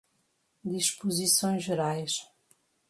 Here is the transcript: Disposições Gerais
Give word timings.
Disposições 0.65 1.61
Gerais 1.63 2.25